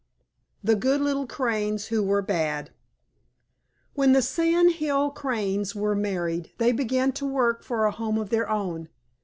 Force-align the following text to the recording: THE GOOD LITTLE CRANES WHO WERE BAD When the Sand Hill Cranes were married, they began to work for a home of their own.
THE 0.63 0.73
GOOD 0.73 0.99
LITTLE 1.01 1.27
CRANES 1.27 1.85
WHO 1.89 2.01
WERE 2.01 2.23
BAD 2.23 2.71
When 3.93 4.13
the 4.13 4.23
Sand 4.23 4.71
Hill 4.71 5.11
Cranes 5.11 5.75
were 5.75 5.93
married, 5.93 6.49
they 6.57 6.71
began 6.71 7.11
to 7.11 7.25
work 7.27 7.63
for 7.63 7.85
a 7.85 7.91
home 7.91 8.17
of 8.17 8.31
their 8.31 8.49
own. 8.49 8.89